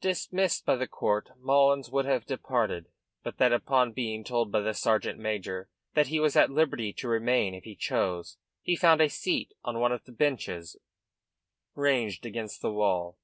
[0.00, 2.86] Dismissed by the court, Mullins would have departed,
[3.22, 7.08] but that upon being told by the sergeant major that he was at liberty to
[7.08, 10.78] remain if he chose he found a seat on one of the benches
[11.74, 13.18] ranged against the wall.